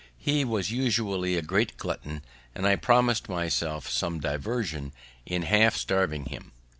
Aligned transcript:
He 0.17 0.43
was 0.43 0.71
usually 0.71 1.35
a 1.35 1.43
great 1.43 1.77
glutton, 1.77 2.23
and 2.55 2.65
I 2.65 2.75
promised 2.75 3.29
myself 3.29 3.87
some 3.87 4.19
diversion 4.19 4.93
in 5.27 5.43
half 5.43 5.75
starving 5.75 6.25
him. 6.25 6.53